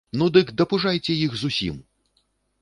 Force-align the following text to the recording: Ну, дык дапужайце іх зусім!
Ну, 0.19 0.25
дык 0.37 0.47
дапужайце 0.61 1.13
іх 1.27 1.37
зусім! 1.43 1.77